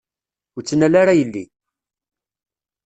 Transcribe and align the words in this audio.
Ur 0.55 0.61
ttnal 0.63 0.93
ara 1.01 1.19
yelli! 1.19 1.43